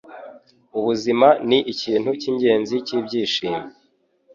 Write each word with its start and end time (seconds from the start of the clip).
Ubuzima 0.77 1.27
ni 1.49 1.59
ikintu 1.73 2.09
cyingenzi 2.21 2.75
cyibyishimo. 2.85 3.61